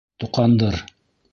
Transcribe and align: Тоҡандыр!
Тоҡандыр! 0.23 0.79